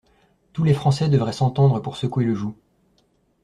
[0.51, 2.55] Tous les Français devraient s’entendre pour secouer le joug.